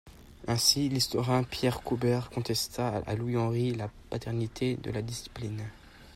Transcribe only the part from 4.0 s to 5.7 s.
paternité de la discipline.